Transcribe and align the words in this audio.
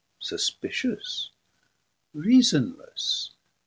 Suspicious, 0.19 1.29
reasonless. 2.11 3.29